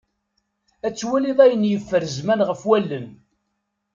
[0.87, 3.07] Ad twaliḍ ayen yeffer zzman ɣef wallen.